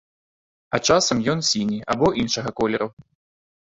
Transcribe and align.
А 0.77 0.79
часам 0.87 1.23
ён 1.35 1.45
сіні 1.51 1.79
або 1.97 2.13
іншага 2.25 2.59
колеру. 2.65 2.93